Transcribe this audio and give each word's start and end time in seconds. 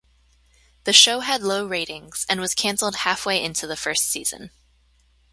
The 0.85 0.93
show 0.93 1.19
had 1.19 1.43
low 1.43 1.63
ratings 1.67 2.25
and 2.27 2.41
was 2.41 2.55
canceled 2.55 2.95
halfway 2.95 3.43
into 3.43 3.67
the 3.67 3.77
first 3.77 4.05
season. 4.05 4.49